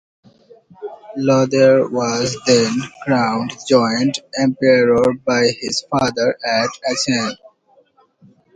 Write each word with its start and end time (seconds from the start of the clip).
Lothair 1.15 1.87
was 1.87 2.35
then 2.47 2.73
crowned 3.05 3.53
joint 3.69 4.17
emperor 4.35 5.13
by 5.13 5.43
his 5.59 5.81
father 5.91 6.35
at 6.43 6.69
Aachen. 6.89 7.37